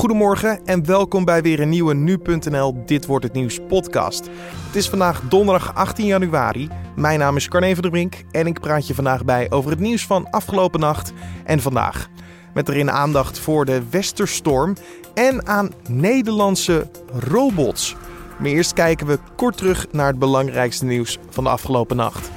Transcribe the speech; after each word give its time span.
Goedemorgen 0.00 0.66
en 0.66 0.86
welkom 0.86 1.24
bij 1.24 1.42
weer 1.42 1.60
een 1.60 1.68
nieuwe 1.68 1.94
Nu.nl 1.94 2.82
Dit 2.86 3.06
Wordt 3.06 3.24
Het 3.24 3.32
Nieuws 3.32 3.58
podcast. 3.68 4.28
Het 4.66 4.76
is 4.76 4.88
vandaag 4.88 5.20
donderdag 5.20 5.74
18 5.74 6.06
januari. 6.06 6.68
Mijn 6.96 7.18
naam 7.18 7.36
is 7.36 7.48
Carne 7.48 7.72
van 7.72 7.82
der 7.82 7.90
Brink 7.90 8.24
en 8.30 8.46
ik 8.46 8.60
praat 8.60 8.86
je 8.86 8.94
vandaag 8.94 9.24
bij 9.24 9.50
over 9.50 9.70
het 9.70 9.80
nieuws 9.80 10.06
van 10.06 10.30
afgelopen 10.30 10.80
nacht 10.80 11.12
en 11.44 11.60
vandaag. 11.60 12.08
Met 12.54 12.68
erin 12.68 12.90
aandacht 12.90 13.38
voor 13.38 13.64
de 13.64 13.82
Westerstorm 13.90 14.76
en 15.14 15.46
aan 15.46 15.70
Nederlandse 15.88 16.90
robots. 17.12 17.96
Maar 18.38 18.50
eerst 18.50 18.72
kijken 18.72 19.06
we 19.06 19.18
kort 19.36 19.56
terug 19.56 19.86
naar 19.92 20.06
het 20.06 20.18
belangrijkste 20.18 20.84
nieuws 20.84 21.18
van 21.30 21.44
de 21.44 21.50
afgelopen 21.50 21.96
nacht. 21.96 22.30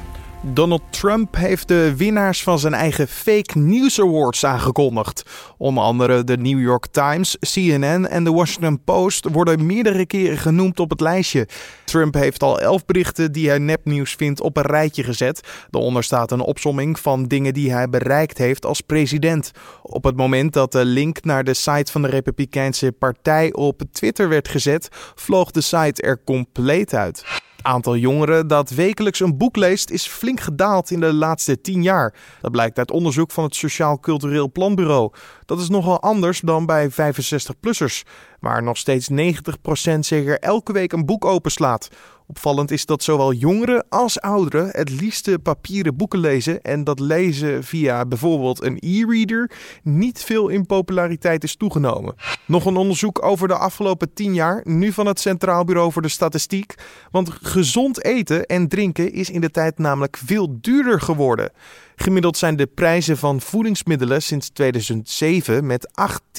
Donald 0.45 0.81
Trump 0.89 1.35
heeft 1.35 1.67
de 1.67 1.95
winnaars 1.97 2.43
van 2.43 2.59
zijn 2.59 2.73
eigen 2.73 3.07
Fake 3.07 3.57
News 3.57 3.99
Awards 3.99 4.45
aangekondigd. 4.45 5.23
Onder 5.57 5.83
andere 5.83 6.23
de 6.23 6.37
New 6.37 6.59
York 6.59 6.87
Times, 6.91 7.37
CNN 7.39 8.07
en 8.07 8.23
de 8.23 8.31
Washington 8.31 8.83
Post 8.83 9.27
worden 9.31 9.65
meerdere 9.65 10.05
keren 10.05 10.37
genoemd 10.37 10.79
op 10.79 10.89
het 10.89 10.99
lijstje. 10.99 11.47
Trump 11.85 12.13
heeft 12.13 12.43
al 12.43 12.59
elf 12.59 12.85
berichten 12.85 13.31
die 13.31 13.49
hij 13.49 13.57
nepnieuws 13.57 14.13
vindt 14.13 14.41
op 14.41 14.57
een 14.57 14.63
rijtje 14.63 15.03
gezet. 15.03 15.47
Daaronder 15.69 16.03
staat 16.03 16.31
een 16.31 16.41
opsomming 16.41 16.99
van 16.99 17.23
dingen 17.23 17.53
die 17.53 17.71
hij 17.71 17.89
bereikt 17.89 18.37
heeft 18.37 18.65
als 18.65 18.81
president. 18.81 19.51
Op 19.81 20.03
het 20.03 20.15
moment 20.15 20.53
dat 20.53 20.71
de 20.71 20.85
link 20.85 21.23
naar 21.23 21.43
de 21.43 21.53
site 21.53 21.91
van 21.91 22.01
de 22.01 22.09
Republikeinse 22.09 22.91
Partij 22.91 23.53
op 23.53 23.81
Twitter 23.91 24.29
werd 24.29 24.47
gezet, 24.47 24.87
vloog 25.15 25.51
de 25.51 25.61
site 25.61 26.01
er 26.01 26.23
compleet 26.23 26.93
uit 26.93 27.23
aantal 27.63 27.95
jongeren 27.95 28.47
dat 28.47 28.69
wekelijks 28.69 29.19
een 29.19 29.37
boek 29.37 29.55
leest 29.55 29.89
is 29.89 30.07
flink 30.07 30.39
gedaald 30.39 30.91
in 30.91 30.99
de 30.99 31.13
laatste 31.13 31.61
tien 31.61 31.83
jaar. 31.83 32.13
Dat 32.41 32.51
blijkt 32.51 32.77
uit 32.77 32.91
onderzoek 32.91 33.31
van 33.31 33.43
het 33.43 33.55
Sociaal 33.55 33.99
Cultureel 33.99 34.51
Planbureau. 34.51 35.11
Dat 35.45 35.59
is 35.59 35.69
nogal 35.69 36.01
anders 36.01 36.39
dan 36.39 36.65
bij 36.65 36.91
65-plussers, 36.91 38.01
waar 38.43 38.63
nog 38.63 38.77
steeds 38.77 39.09
90% 39.09 39.99
zeker 39.99 40.39
elke 40.39 40.73
week 40.73 40.91
een 40.91 41.05
boek 41.05 41.25
openslaat. 41.25 41.89
Opvallend 42.27 42.71
is 42.71 42.85
dat 42.85 43.03
zowel 43.03 43.33
jongeren 43.33 43.85
als 43.89 44.21
ouderen 44.21 44.69
het 44.71 44.89
liefste 44.89 45.39
papieren 45.39 45.95
boeken 45.95 46.19
lezen 46.19 46.61
en 46.61 46.83
dat 46.83 46.99
lezen 46.99 47.63
via 47.63 48.05
bijvoorbeeld 48.05 48.63
een 48.63 48.77
e-reader 48.79 49.51
niet 49.83 50.23
veel 50.23 50.49
in 50.49 50.65
populariteit 50.65 51.43
is 51.43 51.55
toegenomen. 51.55 52.15
Nog 52.45 52.65
een 52.65 52.75
onderzoek 52.75 53.23
over 53.25 53.47
de 53.47 53.57
afgelopen 53.57 54.13
10 54.13 54.33
jaar, 54.33 54.61
nu 54.63 54.91
van 54.91 55.05
het 55.05 55.19
Centraal 55.19 55.63
Bureau 55.63 55.91
voor 55.91 56.01
de 56.01 56.07
Statistiek. 56.07 56.75
Want 57.11 57.29
gezond 57.41 58.03
eten 58.03 58.45
en 58.45 58.67
drinken 58.67 59.11
is 59.11 59.29
in 59.29 59.41
de 59.41 59.51
tijd 59.51 59.77
namelijk 59.77 60.17
veel 60.17 60.57
duurder 60.61 61.01
geworden. 61.01 61.51
Gemiddeld 61.95 62.37
zijn 62.37 62.55
de 62.55 62.65
prijzen 62.65 63.17
van 63.17 63.41
voedingsmiddelen 63.41 64.21
sinds 64.21 64.49
2007 64.49 65.65
met 65.65 65.87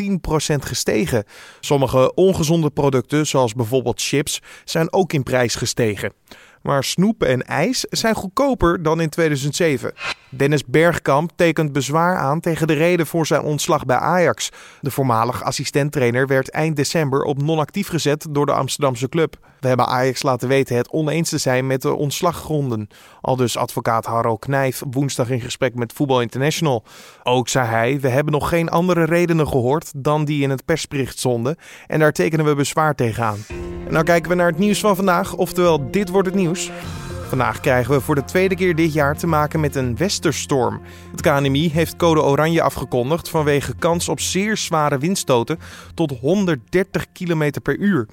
18% 0.03 0.57
gestegen. 0.57 1.25
Sommige 1.61 1.94
ongezonde 2.15 2.71
producten, 2.71 3.27
zoals 3.27 3.55
bijvoorbeeld 3.55 4.03
chips, 4.03 4.41
zijn 4.65 4.93
ook 4.93 5.13
in 5.13 5.23
prijs 5.23 5.55
gestegen. 5.55 6.13
Maar 6.65 6.85
snoep 6.85 7.23
en 7.23 7.47
ijs 7.47 7.81
zijn 7.81 8.15
goedkoper 8.15 8.83
dan 8.83 9.01
in 9.01 9.09
2007. 9.09 9.93
Dennis 10.29 10.65
Bergkamp 10.65 11.31
tekent 11.37 11.73
bezwaar 11.73 12.17
aan 12.17 12.41
tegen 12.41 12.67
de 12.67 12.73
reden 12.73 13.07
voor 13.07 13.27
zijn 13.27 13.43
ontslag 13.43 13.85
bij 13.85 13.97
Ajax. 13.97 14.51
De 14.81 14.91
voormalig 14.91 15.43
assistenttrainer 15.43 16.27
werd 16.27 16.51
eind 16.51 16.77
december 16.77 17.23
op 17.23 17.43
non-actief 17.43 17.89
gezet 17.89 18.27
door 18.31 18.47
de 18.47 18.53
Amsterdamse 18.53 19.09
club. 19.09 19.37
We 19.61 19.69
hebben 19.69 19.87
Ajax 19.87 20.23
laten 20.23 20.49
weten 20.49 20.77
het 20.77 20.91
oneens 20.91 21.29
te 21.29 21.39
zijn 21.39 21.67
met 21.67 21.83
de 21.83 21.95
ontslaggronden. 21.95 22.89
Al 23.21 23.37
dus 23.37 23.57
advocaat 23.57 24.07
Harro 24.07 24.37
Knijf 24.37 24.83
woensdag 24.91 25.31
in 25.31 25.41
gesprek 25.41 25.75
met 25.75 25.93
Voetbal 25.93 26.21
International. 26.21 26.85
Ook 27.23 27.49
zei 27.49 27.69
hij, 27.69 28.01
we 28.01 28.09
hebben 28.09 28.33
nog 28.33 28.49
geen 28.49 28.69
andere 28.69 29.05
redenen 29.05 29.49
gehoord 29.49 29.93
dan 29.97 30.25
die 30.25 30.43
in 30.43 30.51
het 30.51 30.65
persbericht 30.65 31.19
stonden. 31.19 31.57
En 31.87 31.99
daar 31.99 32.13
tekenen 32.13 32.45
we 32.45 32.55
bezwaar 32.55 32.95
tegenaan. 32.95 33.39
En 33.49 33.74
nou 33.95 34.07
kijken 34.07 34.31
we 34.31 34.37
naar 34.37 34.47
het 34.51 34.59
nieuws 34.59 34.81
van 34.81 34.97
vandaag, 34.97 35.35
oftewel 35.35 35.91
dit 35.91 36.09
wordt 36.09 36.29
het 36.29 36.37
nieuws. 36.37 36.71
Vandaag 37.29 37.61
krijgen 37.61 37.95
we 37.95 38.01
voor 38.01 38.15
de 38.15 38.25
tweede 38.25 38.55
keer 38.55 38.75
dit 38.75 38.93
jaar 38.93 39.17
te 39.17 39.27
maken 39.27 39.61
met 39.61 39.75
een 39.75 39.97
westerstorm. 39.97 40.81
Het 41.11 41.21
KNMI 41.21 41.71
heeft 41.71 41.97
code 41.97 42.23
oranje 42.23 42.63
afgekondigd 42.63 43.29
vanwege 43.29 43.75
kans 43.79 44.09
op 44.09 44.21
zeer 44.21 44.57
zware 44.57 44.99
windstoten 44.99 45.59
tot 45.95 46.19
130 46.19 47.13
km 47.13 47.51
per 47.63 47.77
uur. 47.77 48.07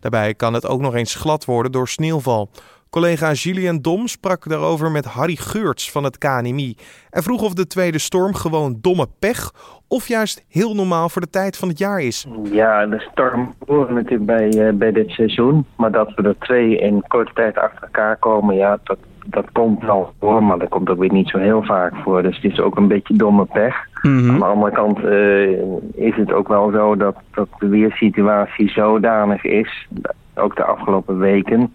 Daarbij 0.00 0.34
kan 0.34 0.54
het 0.54 0.66
ook 0.66 0.80
nog 0.80 0.94
eens 0.94 1.14
glad 1.14 1.44
worden 1.44 1.72
door 1.72 1.88
sneeuwval. 1.88 2.50
Collega 2.94 3.32
Julien 3.32 3.82
Dom 3.82 4.06
sprak 4.06 4.48
daarover 4.48 4.90
met 4.90 5.04
Harry 5.04 5.36
Geurts 5.36 5.90
van 5.90 6.04
het 6.04 6.18
KNMI 6.18 6.76
en 7.10 7.22
vroeg 7.22 7.42
of 7.42 7.54
de 7.54 7.66
tweede 7.66 7.98
storm 7.98 8.34
gewoon 8.34 8.78
domme 8.80 9.06
pech 9.18 9.52
of 9.88 10.08
juist 10.08 10.44
heel 10.48 10.74
normaal 10.74 11.08
voor 11.08 11.22
de 11.22 11.30
tijd 11.30 11.56
van 11.56 11.68
het 11.68 11.78
jaar 11.78 12.00
is. 12.00 12.26
Ja, 12.42 12.86
de 12.86 13.00
storm 13.12 13.54
horen 13.66 13.94
natuurlijk 13.94 14.26
bij, 14.26 14.54
uh, 14.54 14.72
bij 14.72 14.92
dit 14.92 15.10
seizoen. 15.10 15.66
Maar 15.76 15.92
dat 15.92 16.14
we 16.14 16.22
er 16.22 16.38
twee 16.38 16.78
in 16.78 17.04
korte 17.08 17.32
tijd 17.32 17.58
achter 17.58 17.82
elkaar 17.82 18.16
komen, 18.16 18.54
ja, 18.54 18.78
dat, 18.84 18.98
dat 19.26 19.46
komt 19.52 19.82
wel 19.82 20.12
voor. 20.20 20.42
Maar 20.42 20.58
dat 20.58 20.68
komt 20.68 20.90
ook 20.90 20.98
weer 20.98 21.12
niet 21.12 21.28
zo 21.28 21.38
heel 21.38 21.62
vaak 21.62 21.92
voor. 21.96 22.22
Dus 22.22 22.36
het 22.36 22.52
is 22.52 22.60
ook 22.60 22.76
een 22.76 22.88
beetje 22.88 23.16
domme 23.16 23.44
pech. 23.44 23.76
Mhm. 24.02 24.30
Aan 24.30 24.38
de 24.38 24.44
andere 24.44 24.72
kant 24.72 24.98
uh, 24.98 25.50
is 25.94 26.16
het 26.16 26.32
ook 26.32 26.48
wel 26.48 26.70
zo 26.70 26.96
dat, 26.96 27.16
dat 27.30 27.48
de 27.58 27.68
weersituatie 27.68 28.70
zodanig 28.70 29.44
is, 29.44 29.88
ook 30.34 30.56
de 30.56 30.64
afgelopen 30.64 31.18
weken, 31.18 31.72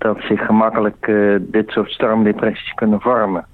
dat 0.00 0.20
zich 0.20 0.46
gemakkelijk 0.46 1.06
uh, 1.06 1.36
dit 1.40 1.70
soort 1.70 1.90
stormdepressies 1.90 2.74
kunnen 2.74 3.00
vormen. 3.00 3.44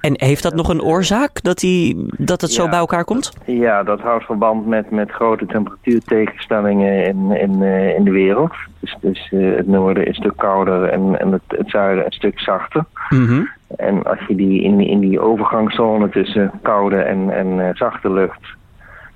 En 0.00 0.14
heeft 0.16 0.42
dat 0.42 0.54
nog 0.54 0.68
een 0.68 0.82
oorzaak 0.82 1.42
dat, 1.42 1.58
die, 1.58 2.06
dat 2.18 2.40
het 2.40 2.50
zo 2.50 2.68
bij 2.68 2.78
elkaar 2.78 3.04
komt? 3.04 3.32
Ja, 3.44 3.82
dat 3.82 4.00
houdt 4.00 4.24
verband 4.24 4.66
met, 4.66 4.90
met 4.90 5.10
grote 5.10 5.46
temperatuurtegenstellingen 5.46 7.06
in, 7.06 7.30
in, 7.30 7.60
uh, 7.60 7.96
in 7.96 8.04
de 8.04 8.10
wereld. 8.10 8.52
Dus, 8.80 8.96
dus 9.00 9.30
uh, 9.30 9.56
het 9.56 9.66
noorden 9.66 10.02
is 10.02 10.08
een 10.08 10.14
stuk 10.14 10.36
kouder 10.36 10.84
en, 10.88 11.20
en 11.20 11.32
het, 11.32 11.42
het 11.46 11.70
zuiden 11.70 12.04
een 12.04 12.12
stuk 12.12 12.40
zachter. 12.40 12.84
Mm 13.08 13.26
-hmm. 13.26 13.50
En 13.76 14.02
als 14.02 14.18
je 14.28 14.34
die 14.34 14.62
in, 14.62 14.80
in 14.80 15.00
die 15.00 15.20
overgangszone 15.20 16.08
tussen 16.08 16.52
koude 16.62 16.96
en, 16.96 17.30
en 17.30 17.46
uh, 17.46 17.68
zachte 17.72 18.12
lucht... 18.12 18.40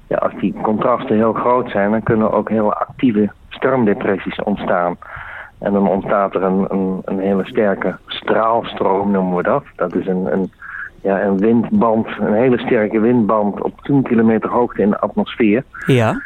Ja, 0.06 0.16
als 0.16 0.32
die 0.40 0.54
contrasten 0.62 1.16
heel 1.16 1.32
groot 1.32 1.70
zijn, 1.70 1.90
dan 1.90 2.02
kunnen 2.02 2.32
ook 2.32 2.48
heel 2.48 2.74
actieve 2.74 3.30
stormdepressies 3.48 4.42
ontstaan. 4.42 4.96
En 5.58 5.72
dan 5.72 5.88
ontstaat 5.88 6.34
er 6.34 6.42
een, 6.42 6.66
een, 6.68 7.02
een 7.04 7.18
hele 7.18 7.44
sterke 7.44 7.96
straalstroom, 8.06 9.10
noemen 9.10 9.36
we 9.36 9.42
dat. 9.42 9.64
Dat 9.76 9.94
is 9.94 10.06
een, 10.06 10.32
een, 10.32 10.50
ja, 11.02 11.22
een 11.22 11.38
windband, 11.38 12.06
een 12.20 12.34
hele 12.34 12.58
sterke 12.58 13.00
windband 13.00 13.62
op 13.62 13.80
10 13.82 14.02
kilometer 14.02 14.50
hoogte 14.50 14.82
in 14.82 14.90
de 14.90 14.98
atmosfeer. 14.98 15.62
Ja. 15.86 16.22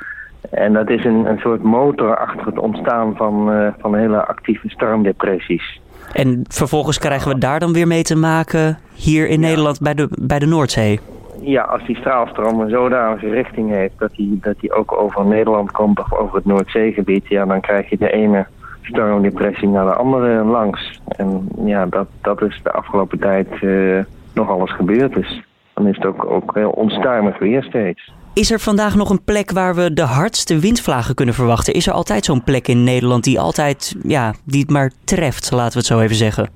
En 0.51 0.73
dat 0.73 0.91
is 0.91 1.05
een, 1.05 1.27
een 1.27 1.39
soort 1.39 1.63
motor 1.63 2.17
achter 2.17 2.47
het 2.47 2.59
ontstaan 2.59 3.17
van, 3.17 3.53
uh, 3.53 3.69
van 3.79 3.97
hele 3.97 4.27
actieve 4.27 4.69
stormdepressies. 4.69 5.81
En 6.13 6.45
vervolgens 6.49 6.99
krijgen 6.99 7.33
we 7.33 7.39
daar 7.39 7.61
dan 7.61 7.73
weer 7.73 7.87
mee 7.87 8.03
te 8.03 8.17
maken 8.17 8.79
hier 8.95 9.29
in 9.29 9.41
ja. 9.41 9.47
Nederland 9.47 9.81
bij 9.81 9.95
de, 9.95 10.09
bij 10.21 10.39
de 10.39 10.47
Noordzee? 10.47 11.01
Ja, 11.41 11.63
als 11.63 11.87
die 11.87 11.97
straalstroom 11.97 12.61
een 12.61 12.71
zodanige 12.71 13.29
richting 13.29 13.71
heeft 13.71 13.99
dat 13.99 14.11
die, 14.17 14.39
dat 14.43 14.61
die 14.61 14.73
ook 14.73 14.93
over 14.93 15.25
Nederland 15.25 15.71
komt 15.71 15.99
of 15.99 16.13
over 16.13 16.37
het 16.37 16.45
Noordzeegebied, 16.45 17.29
ja, 17.29 17.45
dan 17.45 17.61
krijg 17.61 17.91
je 17.91 17.99
de 17.99 18.13
ene 18.13 18.47
stormdepressie 18.83 19.69
naar 19.69 19.85
de 19.85 19.95
andere 19.95 20.45
langs. 20.45 21.01
En 21.07 21.49
ja, 21.65 21.87
dat, 21.87 22.07
dat 22.23 22.43
is 22.43 22.61
de 22.63 22.73
afgelopen 22.73 23.19
tijd 23.19 23.49
uh, 23.61 24.05
nog 24.35 24.49
alles 24.49 24.73
gebeurd. 24.73 25.15
Dus 25.15 25.43
dan 25.75 25.87
is 25.87 25.97
het 25.97 26.07
ook, 26.07 26.25
ook 26.25 26.55
heel 26.55 26.71
onstuimig 26.71 27.39
weer 27.39 27.63
steeds. 27.63 28.13
Is 28.35 28.51
er 28.51 28.59
vandaag 28.59 28.95
nog 28.95 29.11
een 29.11 29.25
plek 29.25 29.51
waar 29.51 29.75
we 29.75 29.93
de 29.93 30.03
hardste 30.03 30.59
windvlagen 30.59 31.15
kunnen 31.15 31.35
verwachten? 31.35 31.75
Is 31.75 31.87
er 31.87 31.93
altijd 31.93 32.25
zo'n 32.25 32.45
plek 32.45 32.69
in 32.69 32.85
Nederland 32.85 33.25
die 33.25 33.41
altijd, 33.41 33.97
ja, 34.03 34.33
die 34.45 34.61
het 34.61 34.71
maar 34.71 34.91
treft, 35.05 35.51
laten 35.51 35.73
we 35.73 35.79
het 35.79 35.87
zo 35.87 36.01
even 36.01 36.17
zeggen? 36.17 36.51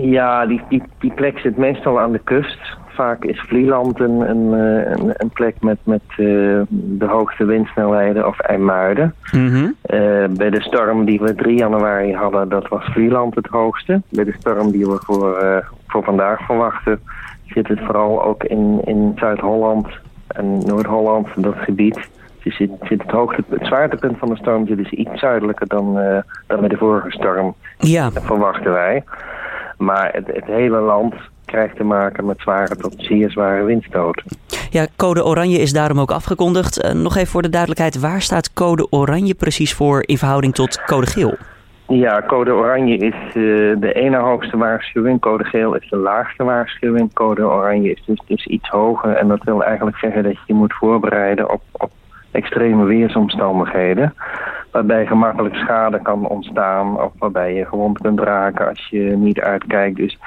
Ja, 0.00 0.46
die, 0.46 0.62
die, 0.68 0.82
die 0.98 1.12
plek 1.12 1.38
zit 1.38 1.56
meestal 1.56 2.00
aan 2.00 2.12
de 2.12 2.20
kust. 2.24 2.58
Vaak 2.96 3.24
is 3.24 3.40
Vlieland 3.40 4.00
een, 4.00 4.20
een, 4.30 4.52
een, 4.52 5.12
een 5.16 5.30
plek 5.30 5.54
met, 5.60 5.78
met 5.82 6.02
uh, 6.16 6.62
de 6.68 7.06
hoogste 7.06 7.44
windsnelheden 7.44 8.26
of 8.26 8.40
IJmuiden. 8.40 9.14
Mm 9.32 9.48
-hmm. 9.48 9.74
uh, 9.86 10.26
bij 10.28 10.50
de 10.50 10.60
storm 10.60 11.04
die 11.04 11.20
we 11.20 11.34
3 11.34 11.58
januari 11.58 12.14
hadden, 12.14 12.48
dat 12.48 12.68
was 12.68 12.84
Vlieland 12.84 13.34
het 13.34 13.46
hoogste. 13.46 14.02
Bij 14.08 14.24
de 14.24 14.34
storm 14.38 14.70
die 14.70 14.86
we 14.86 14.98
voor, 15.02 15.42
uh, 15.42 15.56
voor 15.86 16.04
vandaag 16.04 16.40
verwachten, 16.40 17.00
zit 17.46 17.68
het 17.68 17.80
vooral 17.80 18.24
ook 18.24 18.44
in, 18.44 18.80
in 18.84 19.12
Zuid-Holland 19.16 19.88
en 20.26 20.58
Noord-Holland, 20.58 21.28
dat 21.36 21.56
gebied. 21.56 22.08
Dus 22.42 22.56
zit, 22.56 22.70
zit 22.82 23.02
het, 23.02 23.10
hoogte, 23.10 23.44
het 23.48 23.66
zwaartepunt 23.66 24.18
van 24.18 24.28
de 24.28 24.36
storm 24.36 24.66
zit 24.66 24.76
dus 24.76 24.90
iets 24.90 25.20
zuidelijker 25.20 25.66
dan, 25.66 25.94
dan 26.46 26.60
bij 26.60 26.68
de 26.68 26.76
vorige 26.76 27.10
storm. 27.10 27.54
Ja. 27.78 28.10
Dat 28.10 28.22
verwachten 28.22 28.72
wij. 28.72 29.04
Maar 29.78 30.10
het, 30.12 30.26
het 30.26 30.44
hele 30.44 30.80
land 30.80 31.14
krijgt 31.46 31.76
te 31.76 31.84
maken 31.84 32.26
met 32.26 32.40
zware 32.40 32.76
tot 32.76 32.94
zeer 32.96 33.30
zware 33.30 33.64
windstoten. 33.64 34.24
Ja, 34.70 34.86
code 34.96 35.24
oranje 35.24 35.58
is 35.58 35.72
daarom 35.72 36.00
ook 36.00 36.10
afgekondigd. 36.10 36.84
Uh, 36.84 36.90
nog 36.90 37.16
even 37.16 37.28
voor 37.28 37.42
de 37.42 37.48
duidelijkheid, 37.48 38.00
waar 38.00 38.20
staat 38.20 38.52
code 38.52 38.86
oranje 38.90 39.34
precies 39.34 39.74
voor 39.74 40.02
in 40.06 40.18
verhouding 40.18 40.54
tot 40.54 40.84
code 40.84 41.06
geel? 41.06 41.34
Ja, 41.88 42.22
code 42.26 42.52
oranje 42.52 42.96
is 42.96 43.14
uh, 43.34 43.76
de 43.80 43.92
ene 43.92 44.16
hoogste 44.16 44.56
waarschuwing, 44.56 45.20
code 45.20 45.44
geel 45.44 45.74
is 45.74 45.88
de 45.88 45.96
laagste 45.96 46.44
waarschuwing. 46.44 47.12
Code 47.12 47.42
oranje 47.42 47.90
is 47.90 48.02
dus, 48.06 48.22
dus 48.26 48.46
iets 48.46 48.68
hoger 48.68 49.16
en 49.16 49.28
dat 49.28 49.42
wil 49.42 49.64
eigenlijk 49.64 49.96
zeggen 49.96 50.22
dat 50.22 50.32
je 50.32 50.42
je 50.46 50.54
moet 50.54 50.74
voorbereiden 50.74 51.50
op, 51.50 51.62
op 51.72 51.90
extreme 52.30 52.84
weersomstandigheden. 52.84 54.14
Waarbij 54.70 55.06
gemakkelijk 55.06 55.54
schade 55.54 56.02
kan 56.02 56.28
ontstaan 56.28 57.00
of 57.00 57.12
waarbij 57.18 57.54
je 57.54 57.64
gewond 57.64 57.98
kunt 57.98 58.20
raken 58.20 58.68
als 58.68 58.86
je 58.90 59.16
niet 59.16 59.40
uitkijkt. 59.40 59.96
Dus 59.96 60.18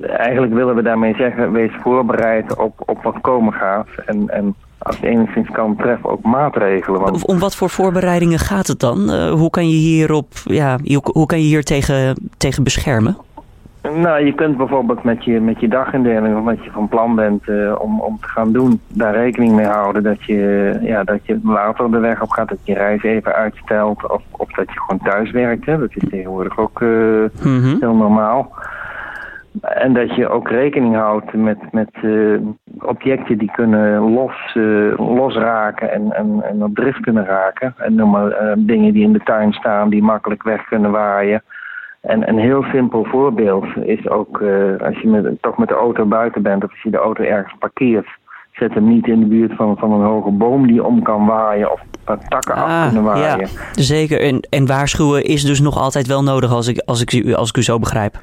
eigenlijk 0.00 0.54
willen 0.54 0.74
we 0.74 0.82
daarmee 0.82 1.14
zeggen, 1.14 1.52
wees 1.52 1.72
voorbereid 1.82 2.56
op, 2.56 2.82
op 2.86 3.02
wat 3.02 3.20
komen 3.20 3.52
gaat. 3.52 3.88
En, 4.06 4.28
en 4.28 4.54
als 4.78 4.96
het 4.96 5.04
enigszins 5.04 5.50
kan, 5.50 5.76
treffen 5.76 6.10
ook 6.10 6.22
maatregelen. 6.22 7.00
Want... 7.00 7.26
Om 7.26 7.38
wat 7.38 7.56
voor 7.56 7.70
voorbereidingen 7.70 8.38
gaat 8.38 8.66
het 8.66 8.80
dan? 8.80 9.10
Uh, 9.10 9.30
hoe 9.30 9.50
kan 9.50 9.68
je 9.68 9.76
hierop, 9.76 10.26
ja, 10.44 10.78
hoe 11.02 11.26
kan 11.26 11.38
je 11.38 11.44
hier 11.44 11.64
tegen, 11.64 12.16
tegen 12.36 12.64
beschermen? 12.64 13.16
Nou, 13.82 14.24
je 14.24 14.34
kunt 14.34 14.56
bijvoorbeeld 14.56 15.02
met 15.02 15.24
je, 15.24 15.40
met 15.40 15.60
je 15.60 15.68
dagindeling 15.68 16.36
of 16.36 16.44
wat 16.44 16.64
je 16.64 16.70
van 16.70 16.88
plan 16.88 17.14
bent 17.14 17.48
uh, 17.48 17.74
om, 17.78 18.00
om 18.00 18.18
te 18.20 18.28
gaan 18.28 18.52
doen, 18.52 18.80
daar 18.88 19.14
rekening 19.14 19.52
mee 19.52 19.66
houden 19.66 20.02
dat 20.02 20.24
je, 20.24 20.78
ja, 20.82 21.04
dat 21.04 21.26
je 21.26 21.40
later 21.44 21.90
de 21.90 21.98
weg 21.98 22.22
op 22.22 22.30
gaat, 22.30 22.48
dat 22.48 22.58
je 22.62 22.74
reis 22.74 23.02
even 23.02 23.34
uitstelt 23.34 24.10
of, 24.10 24.22
of 24.30 24.50
dat 24.52 24.66
je 24.72 24.80
gewoon 24.80 25.00
thuis 25.04 25.30
werkt. 25.30 25.66
Hè. 25.66 25.78
Dat 25.78 25.90
is 25.94 26.08
tegenwoordig 26.10 26.58
ook 26.58 26.80
uh, 26.80 26.88
mm 27.42 27.62
-hmm. 27.62 27.76
heel 27.80 27.94
normaal. 27.94 28.52
En 29.60 29.92
dat 29.92 30.14
je 30.14 30.28
ook 30.28 30.48
rekening 30.48 30.94
houdt 30.94 31.32
met, 31.32 31.58
met 31.72 31.90
uh, 32.02 32.38
objecten 32.78 33.38
die 33.38 33.50
kunnen 33.50 34.12
los, 34.12 34.54
uh, 34.54 34.98
losraken 34.98 35.92
en, 35.92 36.12
en, 36.12 36.42
en 36.42 36.64
op 36.64 36.74
drift 36.74 37.00
kunnen 37.00 37.24
raken. 37.24 37.74
En 37.76 37.94
noem 37.94 38.10
maar 38.10 38.42
uh, 38.42 38.52
dingen 38.56 38.92
die 38.92 39.02
in 39.02 39.12
de 39.12 39.20
tuin 39.24 39.52
staan, 39.52 39.88
die 39.88 40.02
makkelijk 40.02 40.42
weg 40.42 40.64
kunnen 40.64 40.90
waaien. 40.90 41.42
En 42.00 42.28
een 42.28 42.38
heel 42.38 42.62
simpel 42.62 43.04
voorbeeld 43.04 43.66
is 43.82 44.08
ook 44.08 44.42
als 44.84 45.00
je 45.00 45.08
met, 45.08 45.42
toch 45.42 45.58
met 45.58 45.68
de 45.68 45.74
auto 45.74 46.04
buiten 46.04 46.42
bent 46.42 46.64
of 46.64 46.70
als 46.70 46.82
je 46.82 46.90
de 46.90 46.96
auto 46.96 47.22
ergens 47.22 47.54
parkeert. 47.58 48.08
Zet 48.52 48.74
hem 48.74 48.88
niet 48.88 49.06
in 49.06 49.20
de 49.20 49.26
buurt 49.26 49.54
van, 49.54 49.76
van 49.78 49.92
een 49.92 50.06
hoge 50.06 50.30
boom 50.30 50.66
die 50.66 50.84
om 50.84 51.02
kan 51.02 51.26
waaien 51.26 51.72
of 51.72 51.80
takken 52.28 52.54
ah, 52.54 52.62
af 52.62 52.84
kunnen 52.84 53.02
waaien. 53.02 53.38
Ja, 53.38 53.82
zeker. 53.82 54.20
En, 54.20 54.40
en 54.50 54.66
waarschuwen 54.66 55.24
is 55.24 55.44
dus 55.44 55.60
nog 55.60 55.78
altijd 55.78 56.06
wel 56.06 56.22
nodig 56.22 56.52
als 56.52 56.68
ik, 56.68 56.82
als 56.84 57.00
ik, 57.00 57.32
als 57.34 57.48
ik 57.48 57.56
u 57.56 57.62
zo 57.62 57.78
begrijp 57.78 58.20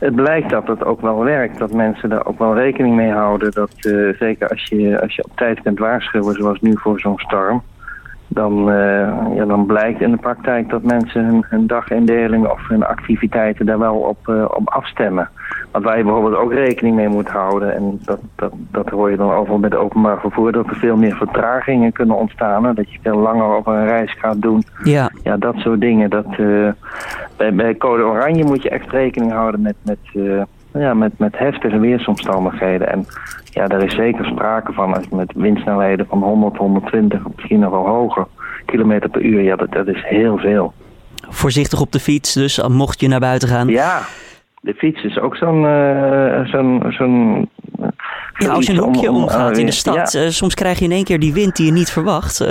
het 0.00 0.14
blijkt 0.14 0.50
dat 0.50 0.66
het 0.66 0.84
ook 0.84 1.00
wel 1.00 1.24
werkt. 1.24 1.58
Dat 1.58 1.72
mensen 1.72 2.08
daar 2.08 2.26
ook 2.26 2.38
wel 2.38 2.54
rekening 2.54 2.96
mee 2.96 3.10
houden. 3.10 3.50
Dat 3.50 3.74
uh, 3.80 4.16
zeker 4.18 4.48
als 4.48 4.64
je, 4.64 5.00
als 5.00 5.14
je 5.14 5.24
op 5.24 5.36
tijd 5.36 5.62
kunt 5.62 5.78
waarschuwen, 5.78 6.34
zoals 6.34 6.60
nu 6.60 6.72
voor 6.76 7.00
zo'n 7.00 7.18
storm 7.18 7.62
dan, 8.32 8.68
uh, 8.68 9.34
ja, 9.34 9.44
dan 9.44 9.66
blijkt 9.66 10.00
in 10.00 10.10
de 10.10 10.16
praktijk 10.16 10.68
dat 10.68 10.82
mensen 10.82 11.24
hun, 11.24 11.44
hun 11.48 11.66
dagindeling 11.66 12.48
of 12.48 12.68
hun 12.68 12.84
activiteiten 12.84 13.66
daar 13.66 13.78
wel 13.78 13.94
op, 13.94 14.28
uh, 14.28 14.44
op 14.44 14.68
afstemmen. 14.68 15.28
Wat 15.70 15.82
waar 15.82 15.96
je 15.96 16.04
bijvoorbeeld 16.04 16.36
ook 16.36 16.52
rekening 16.52 16.96
mee 16.96 17.08
moet 17.08 17.28
houden, 17.28 17.74
en 17.74 18.00
dat, 18.04 18.20
dat, 18.36 18.52
dat 18.54 18.88
hoor 18.88 19.10
je 19.10 19.16
dan 19.16 19.32
overal 19.32 19.58
met 19.58 19.74
openbaar 19.74 20.20
vervoer, 20.20 20.52
dat 20.52 20.66
er 20.66 20.76
veel 20.76 20.96
meer 20.96 21.16
vertragingen 21.16 21.92
kunnen 21.92 22.16
ontstaan. 22.16 22.74
Dat 22.74 22.92
je 22.92 22.98
veel 23.02 23.18
langer 23.18 23.56
op 23.56 23.66
een 23.66 23.86
reis 23.86 24.16
gaat 24.18 24.42
doen. 24.42 24.62
Ja, 24.82 25.10
ja 25.22 25.36
dat 25.36 25.56
soort 25.56 25.80
dingen. 25.80 26.10
Dat, 26.10 26.38
uh, 26.38 26.68
bij, 27.40 27.54
bij 27.54 27.76
code 27.76 28.02
oranje 28.02 28.44
moet 28.44 28.62
je 28.62 28.70
echt 28.70 28.90
rekening 28.90 29.32
houden 29.32 29.60
met, 29.60 29.74
met, 29.82 29.98
ja, 30.72 30.94
met, 30.94 31.18
met 31.18 31.38
heftige 31.38 31.78
weersomstandigheden. 31.78 32.88
En 32.88 33.06
ja, 33.44 33.66
daar 33.66 33.82
is 33.82 33.94
zeker 33.94 34.24
sprake 34.24 34.72
van 34.72 34.94
als 34.94 35.04
je 35.10 35.16
met 35.16 35.32
windsnelheden 35.34 36.06
van 36.06 36.22
100, 36.22 36.56
120, 36.56 37.20
misschien 37.36 37.60
nog 37.60 37.70
wel 37.70 37.86
hoger 37.86 38.26
kilometer 38.66 39.10
per 39.10 39.22
uur. 39.22 39.42
Ja, 39.42 39.56
dat, 39.56 39.72
dat 39.72 39.86
is 39.86 40.02
heel 40.04 40.38
veel. 40.38 40.72
Voorzichtig 41.28 41.80
op 41.80 41.92
de 41.92 42.00
fiets, 42.00 42.32
dus 42.32 42.68
mocht 42.68 43.00
je 43.00 43.08
naar 43.08 43.20
buiten 43.20 43.48
gaan. 43.48 43.68
Ja, 43.68 44.00
de 44.60 44.74
fiets 44.74 45.02
is 45.04 45.18
ook 45.18 45.36
zo'n... 45.36 45.64
Uh, 45.64 46.46
zo'n 46.46 46.84
zo'n 46.88 47.48
ja, 48.34 48.48
als 48.48 48.66
je 48.66 48.72
een 48.72 48.78
hoekje 48.78 49.10
omgaat 49.10 49.58
in 49.58 49.66
de 49.66 49.72
stad, 49.72 50.12
ja. 50.12 50.24
uh, 50.24 50.28
soms 50.28 50.54
krijg 50.54 50.78
je 50.78 50.84
in 50.84 50.92
één 50.92 51.04
keer 51.04 51.18
die 51.18 51.32
wind 51.32 51.56
die 51.56 51.66
je 51.66 51.72
niet 51.72 51.90
verwacht. 51.90 52.44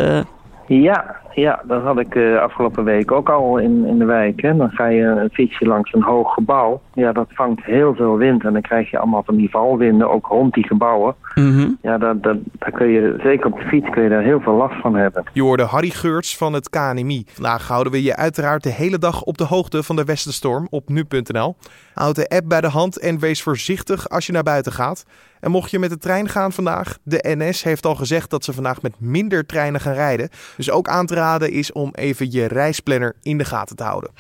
Ja, 0.68 1.16
ja, 1.40 1.62
dat 1.68 1.84
had 1.84 2.00
ik 2.00 2.16
uh, 2.16 2.42
afgelopen 2.42 2.84
week 2.84 3.12
ook 3.12 3.30
al 3.30 3.58
in, 3.58 3.86
in 3.86 3.98
de 3.98 4.06
wijk. 4.06 4.42
Hè. 4.42 4.56
Dan 4.56 4.70
ga 4.70 4.86
je 4.86 5.02
een 5.02 5.30
fietsje 5.30 5.66
langs 5.66 5.94
een 5.94 6.04
hoog 6.04 6.34
gebouw. 6.34 6.82
Ja, 6.94 7.12
dat 7.12 7.28
vangt 7.30 7.64
heel 7.64 7.96
veel 7.96 8.18
wind. 8.18 8.44
En 8.44 8.54
dan 8.54 8.62
krijg 8.62 8.92
je 8.92 8.98
allemaal 8.98 9.24
van 9.24 9.36
die 9.36 9.50
valwinden, 9.50 10.10
ook 10.10 10.26
rond 10.26 10.54
die 10.54 10.68
gebouwen. 10.68 11.16
Mm 11.36 11.78
Ja, 11.82 11.98
dat, 11.98 12.24
dat, 12.24 12.38
daar 12.52 12.72
kun 12.72 12.88
je, 12.88 13.20
zeker 13.24 13.46
op 13.46 13.60
de 13.60 13.68
fiets 13.68 13.90
kun 13.90 14.04
je 14.04 14.10
daar 14.10 14.24
heel 14.24 14.40
veel 14.40 14.54
last 14.56 14.82
van 14.82 14.96
hebben. 14.96 15.24
Je 15.34 15.42
hoorde 15.42 15.64
Harry 15.64 15.90
Geurts 15.90 16.38
van 16.38 16.54
het 16.54 16.70
KNMI. 16.70 17.24
Vandaag 17.28 17.68
houden 17.68 17.92
we 17.92 18.04
je 18.04 18.16
uiteraard 18.16 18.64
de 18.64 18.72
hele 18.72 18.98
dag 18.98 19.22
op 19.22 19.38
de 19.38 19.44
hoogte 19.44 19.84
van 19.84 19.96
de 19.96 20.04
Westenstorm 20.04 20.68
op 20.70 20.90
nu.nl. 20.90 21.56
Houd 21.94 22.16
de 22.16 22.28
app 22.28 22.50
bij 22.50 22.62
de 22.62 22.68
hand 22.68 23.00
en 23.00 23.20
wees 23.20 23.44
voorzichtig 23.44 24.10
als 24.10 24.26
je 24.26 24.32
naar 24.32 24.44
buiten 24.44 24.72
gaat. 24.72 25.06
En 25.40 25.52
mocht 25.52 25.72
je 25.72 25.80
met 25.80 25.90
de 25.90 25.98
trein 25.98 26.30
gaan 26.30 26.52
vandaag, 26.52 26.98
de 27.04 27.36
NS 27.38 27.64
heeft 27.64 27.86
al 27.86 27.96
gezegd 27.96 28.30
dat 28.30 28.44
ze 28.44 28.54
vandaag 28.54 28.82
met 28.82 29.00
minder 29.00 29.46
treinen 29.46 29.82
gaan 29.82 29.94
rijden. 29.94 30.30
Dus 30.58 30.72
ook 30.72 30.88
aan 30.88 31.06
te 31.06 31.16
raden 31.16 31.29
is 31.38 31.72
om 31.72 31.92
even 31.94 32.32
je 32.32 32.46
reisplanner 32.46 33.16
in 33.22 33.38
de 33.38 33.46
gaten 33.46 33.76
te 33.76 33.84
houden. 33.84 34.12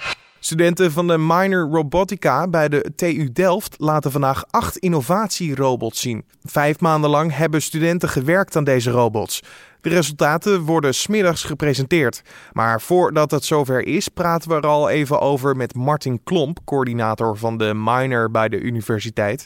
Studenten 0.42 0.92
van 0.92 1.08
de 1.08 1.18
Minor 1.18 1.70
Robotica 1.70 2.48
bij 2.48 2.70
de 2.70 2.92
TU 2.96 3.30
Delft 3.34 3.76
laten 3.78 4.12
vandaag 4.12 4.44
acht 4.50 4.78
innovatierobots 4.78 6.02
zien. 6.02 6.26
Vijf 6.44 6.80
maanden 6.80 7.10
lang 7.10 7.36
hebben 7.36 7.62
studenten 7.62 8.10
gewerkt 8.10 8.56
aan 8.56 8.64
deze 8.64 8.92
robots. 8.92 9.42
De 9.82 9.90
resultaten 9.90 10.62
worden 10.62 10.96
smiddags 10.96 11.44
gepresenteerd. 11.44 12.22
Maar 12.52 12.82
voordat 12.82 13.32
het 13.32 13.46
zover 13.46 13.88
is, 13.88 14.08
praten 14.08 14.50
we 14.50 14.56
er 14.56 14.68
al 14.68 14.90
even 14.90 15.20
over 15.20 15.56
met 15.56 15.76
Martin 15.76 16.24
Klomp, 16.24 16.60
coördinator 16.66 17.38
van 17.38 17.58
de 17.58 17.74
Minor 17.74 18.32
bij 18.32 18.50
de 18.50 18.60
universiteit. 18.60 19.46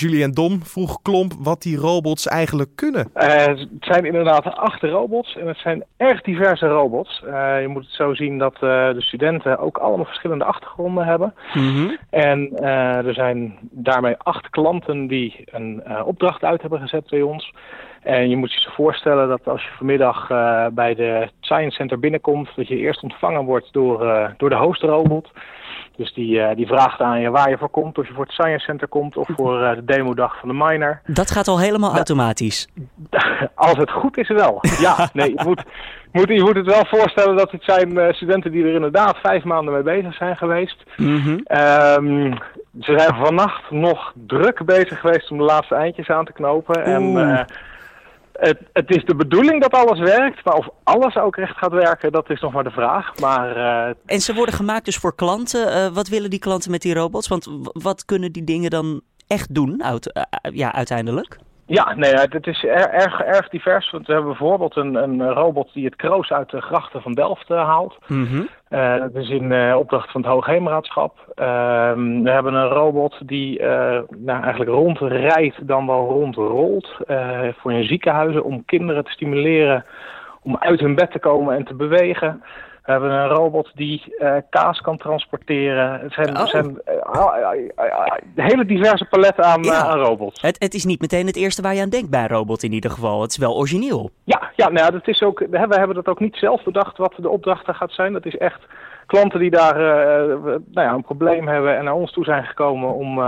Julien 0.00 0.30
Dom 0.30 0.64
vroeg 0.64 1.02
Klomp 1.02 1.32
wat 1.38 1.62
die 1.62 1.76
robots 1.76 2.26
eigenlijk 2.26 2.70
kunnen. 2.74 3.10
Uh, 3.16 3.46
het 3.46 3.68
zijn 3.80 4.04
inderdaad 4.04 4.44
acht 4.44 4.82
robots 4.82 5.36
en 5.36 5.46
het 5.46 5.58
zijn 5.58 5.84
erg 5.96 6.20
diverse 6.20 6.66
robots. 6.66 7.22
Uh, 7.24 7.60
je 7.60 7.68
moet 7.68 7.84
het 7.84 7.94
zo 7.94 8.14
zien 8.14 8.38
dat 8.38 8.54
uh, 8.54 8.60
de 8.60 9.02
studenten 9.02 9.58
ook 9.58 9.78
allemaal 9.78 10.04
verschillende 10.04 10.44
achtergronden 10.44 11.04
hebben. 11.04 11.34
Mm 11.54 11.74
-hmm. 11.74 11.96
En 12.10 12.56
er 13.06 13.14
zijn 13.14 13.58
daarmee 13.70 14.16
acht 14.18 14.50
klanten 14.50 15.06
die 15.06 15.44
een 15.44 15.82
opdracht 16.04 16.44
uit 16.44 16.60
hebben 16.60 16.80
gezet 16.80 17.10
bij 17.10 17.22
ons. 17.22 17.52
En 18.02 18.28
je 18.28 18.36
moet 18.36 18.52
je 18.52 18.70
voorstellen 18.70 19.28
dat 19.28 19.48
als 19.48 19.62
je 19.62 19.70
vanmiddag 19.76 20.26
bij 20.72 20.94
de 20.94 21.28
Science 21.40 21.76
Center 21.76 21.98
binnenkomt, 21.98 22.48
dat 22.56 22.68
je 22.68 22.76
eerst 22.76 23.02
ontvangen 23.02 23.44
wordt 23.44 23.68
door, 23.72 24.30
door 24.36 24.50
de 24.50 24.56
hostrobot. 24.56 25.30
Dus 25.98 26.14
die, 26.14 26.36
uh, 26.36 26.48
die 26.54 26.66
vraagt 26.66 27.00
aan 27.00 27.20
je 27.20 27.30
waar 27.30 27.50
je 27.50 27.58
voor 27.58 27.68
komt. 27.68 27.98
Of 27.98 28.06
je 28.06 28.12
voor 28.12 28.24
het 28.24 28.32
Science 28.32 28.64
Center 28.64 28.88
komt 28.88 29.16
of 29.16 29.28
voor 29.36 29.62
uh, 29.62 29.74
de 29.74 29.84
demodag 29.84 30.38
van 30.38 30.48
de 30.48 30.54
miner. 30.54 31.00
Dat 31.06 31.30
gaat 31.30 31.48
al 31.48 31.60
helemaal 31.60 31.94
automatisch. 31.94 32.68
Als 33.54 33.76
het 33.76 33.90
goed 33.90 34.18
is 34.18 34.28
wel. 34.28 34.58
Ja, 34.80 35.08
nee, 35.12 35.28
je 35.28 35.42
moet, 35.44 35.62
moet, 36.12 36.28
je 36.28 36.42
moet 36.42 36.56
het 36.56 36.66
wel 36.66 36.84
voorstellen 36.86 37.36
dat 37.36 37.50
het 37.50 37.62
zijn 37.64 37.90
uh, 37.90 38.12
studenten 38.12 38.52
die 38.52 38.64
er 38.64 38.74
inderdaad 38.74 39.16
vijf 39.16 39.44
maanden 39.44 39.74
mee 39.74 39.82
bezig 39.82 40.14
zijn 40.14 40.36
geweest. 40.36 40.84
Mm 40.96 41.20
-hmm. 41.20 41.58
um, 41.58 42.38
ze 42.80 42.98
zijn 42.98 43.14
vannacht 43.14 43.70
nog 43.70 44.12
druk 44.26 44.64
bezig 44.64 45.00
geweest 45.00 45.30
om 45.30 45.38
de 45.38 45.44
laatste 45.44 45.74
eindjes 45.74 46.08
aan 46.08 46.24
te 46.24 46.32
knopen. 46.32 46.78
Oeh. 46.78 46.94
En 46.94 47.46
het, 48.38 48.58
het, 48.72 48.90
is 48.90 49.04
de 49.04 49.14
bedoeling 49.14 49.62
dat 49.62 49.72
alles 49.72 49.98
werkt, 49.98 50.44
maar 50.44 50.54
of 50.54 50.68
alles 50.84 51.16
ook 51.16 51.36
echt 51.36 51.56
gaat 51.56 51.72
werken, 51.72 52.12
dat 52.12 52.30
is 52.30 52.40
nog 52.40 52.52
maar 52.52 52.64
de 52.64 52.70
vraag. 52.70 53.18
Maar, 53.20 53.56
uh... 53.56 53.94
En 54.06 54.20
ze 54.20 54.34
worden 54.34 54.54
gemaakt 54.54 54.84
dus 54.84 54.96
voor 54.96 55.14
klanten. 55.14 55.68
Uh, 55.68 55.94
wat 55.94 56.08
willen 56.08 56.30
die 56.30 56.38
klanten 56.38 56.70
met 56.70 56.82
die 56.82 56.94
robots? 56.94 57.28
Want 57.28 57.48
wat 57.62 58.04
kunnen 58.04 58.32
die 58.32 58.44
dingen 58.44 58.70
dan 58.70 59.00
echt 59.26 59.54
doen, 59.54 59.82
uh, 59.84 59.94
ja, 60.52 60.72
uiteindelijk? 60.72 61.38
Ja, 61.68 61.94
nee, 61.94 62.14
het 62.14 62.46
is 62.46 62.64
erg, 62.64 63.20
erg 63.20 63.48
divers. 63.48 63.90
Want 63.90 64.06
we 64.06 64.12
hebben 64.12 64.30
bijvoorbeeld 64.30 64.76
een, 64.76 64.94
een 64.94 65.32
robot 65.32 65.72
die 65.72 65.84
het 65.84 65.96
kroos 65.96 66.32
uit 66.32 66.50
de 66.50 66.60
grachten 66.60 67.02
van 67.02 67.12
Delft 67.12 67.50
uh, 67.50 67.64
haalt. 67.64 67.98
Mm 68.06 68.26
-hmm. 68.26 68.48
uh, 68.70 69.00
dat 69.00 69.14
is 69.14 69.28
in 69.28 69.50
uh, 69.50 69.76
opdracht 69.76 70.10
van 70.10 70.20
het 70.20 70.30
Hoogheemraadschap. 70.30 71.32
Ehm, 71.34 72.22
we 72.22 72.30
hebben 72.30 72.54
een 72.54 72.68
robot 72.68 73.28
die 73.28 73.62
nou, 74.16 74.42
eigenlijk 74.42 74.70
rondrijdt 74.70 75.66
dan 75.66 75.86
wel 75.86 76.08
rondrolt 76.08 76.96
voor 77.56 77.72
in 77.72 77.84
ziekenhuizen 77.84 78.44
om 78.44 78.64
kinderen 78.64 79.04
te 79.04 79.10
stimuleren 79.10 79.84
om 80.42 80.56
uit 80.58 80.80
hun 80.80 80.94
bed 80.94 81.10
te 81.10 81.18
komen 81.18 81.56
en 81.56 81.64
te 81.64 81.74
bewegen. 81.74 82.42
We 82.88 82.94
hebben 82.94 83.12
een 83.12 83.28
robot 83.28 83.70
die 83.74 84.14
uh, 84.18 84.36
kaas 84.50 84.80
kan 84.80 84.96
transporteren. 84.96 86.00
Het 86.00 86.12
zijn, 86.12 86.38
oh. 86.38 86.46
zijn 86.46 86.66
uh, 86.66 86.97
hele 88.34 88.64
diverse 88.64 89.04
paletten 89.04 89.44
aan, 89.44 89.62
ja. 89.62 89.74
aan 89.74 89.98
robots. 89.98 90.40
Het, 90.40 90.56
het, 90.58 90.74
is 90.74 90.84
niet 90.84 91.00
meteen 91.00 91.26
het 91.26 91.36
eerste 91.36 91.62
waar 91.62 91.74
je 91.74 91.82
aan 91.82 91.88
denkt 91.88 92.10
bij 92.10 92.22
een 92.22 92.28
robot 92.28 92.62
in 92.62 92.72
ieder 92.72 92.90
geval. 92.90 93.22
Het 93.22 93.30
is 93.30 93.36
wel 93.36 93.56
origineel. 93.56 94.10
Ja, 94.24 94.50
ja 94.56 94.68
nou, 94.68 94.92
dat 94.92 95.08
is 95.08 95.22
ook, 95.22 95.38
we 95.50 95.58
hebben 95.58 95.94
dat 95.94 96.06
ook 96.06 96.20
niet 96.20 96.36
zelf 96.36 96.62
bedacht 96.62 96.96
wat 96.96 97.14
de 97.16 97.28
opdrachten 97.28 97.74
gaat 97.74 97.92
zijn. 97.92 98.12
Dat 98.12 98.26
is 98.26 98.36
echt 98.36 98.60
klanten 99.06 99.40
die 99.40 99.50
daar 99.50 99.76
nou 100.48 100.60
ja, 100.86 100.92
een 100.92 101.02
probleem 101.02 101.48
hebben 101.48 101.76
en 101.76 101.84
naar 101.84 101.94
ons 101.94 102.12
toe 102.12 102.24
zijn 102.24 102.44
gekomen 102.44 102.94
om 102.94 103.18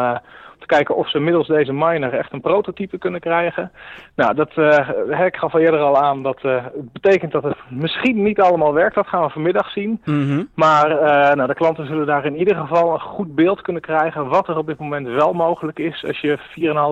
te 0.61 0.67
kijken 0.67 0.97
of 0.97 1.11
ze 1.11 1.19
middels 1.19 1.47
deze 1.47 1.73
miner 1.73 2.12
echt 2.12 2.33
een 2.33 2.40
prototype 2.40 2.99
kunnen 2.99 3.21
krijgen. 3.21 3.71
Nou, 4.17 4.35
dat, 4.35 4.50
uh, 4.57 5.26
ik 5.26 5.37
gaf 5.37 5.55
al 5.55 5.61
eerder 5.61 5.81
al 5.81 5.97
aan, 5.97 6.23
dat 6.23 6.38
uh, 6.43 6.64
betekent 6.93 7.33
dat 7.33 7.43
het 7.43 7.57
misschien 7.69 8.23
niet 8.23 8.40
allemaal 8.40 8.75
werkt. 8.75 8.95
Dat 8.95 9.07
gaan 9.07 9.23
we 9.23 9.31
vanmiddag 9.31 9.71
zien. 9.71 10.00
Mhm. 10.05 10.45
Maar 10.55 10.90
uh, 10.90 11.35
nou, 11.35 11.47
de 11.47 11.55
klanten 11.55 11.87
zullen 11.87 12.07
daar 12.07 12.25
in 12.25 12.37
ieder 12.37 12.57
geval 12.57 12.93
een 12.93 13.00
goed 13.00 13.35
beeld 13.35 13.62
kunnen 13.62 13.83
krijgen 13.83 14.29
wat 14.29 14.49
er 14.49 14.57
op 14.57 14.67
dit 14.67 14.79
moment 14.79 15.07
wel 15.07 15.33
mogelijk 15.33 15.79
is 15.79 16.05
als 16.07 16.21
je 16.21 16.38